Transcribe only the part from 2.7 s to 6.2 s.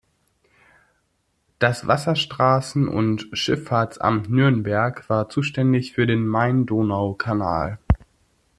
und Schifffahrtsamt Nürnberg war zuständig für